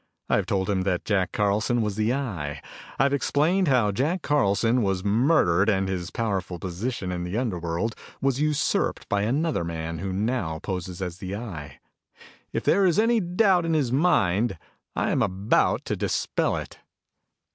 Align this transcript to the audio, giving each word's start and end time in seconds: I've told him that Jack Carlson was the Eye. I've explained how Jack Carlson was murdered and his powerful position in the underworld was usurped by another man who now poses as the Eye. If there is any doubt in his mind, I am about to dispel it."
I've 0.29 0.47
told 0.47 0.67
him 0.67 0.81
that 0.81 1.05
Jack 1.05 1.31
Carlson 1.31 1.83
was 1.83 1.95
the 1.95 2.11
Eye. 2.11 2.59
I've 2.97 3.13
explained 3.13 3.67
how 3.67 3.91
Jack 3.91 4.23
Carlson 4.23 4.81
was 4.81 5.03
murdered 5.03 5.69
and 5.69 5.87
his 5.87 6.09
powerful 6.09 6.57
position 6.57 7.11
in 7.11 7.23
the 7.23 7.37
underworld 7.37 7.93
was 8.19 8.41
usurped 8.41 9.07
by 9.09 9.21
another 9.21 9.63
man 9.63 9.99
who 9.99 10.11
now 10.11 10.57
poses 10.57 11.03
as 11.03 11.19
the 11.19 11.35
Eye. 11.35 11.79
If 12.51 12.63
there 12.63 12.83
is 12.87 12.97
any 12.97 13.19
doubt 13.19 13.63
in 13.63 13.75
his 13.75 13.91
mind, 13.91 14.57
I 14.95 15.11
am 15.11 15.21
about 15.21 15.85
to 15.85 15.95
dispel 15.95 16.57
it." 16.57 16.79